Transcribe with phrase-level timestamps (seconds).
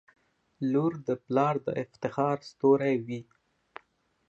[0.71, 3.21] •لور د پلار د افتخار ستوری وي.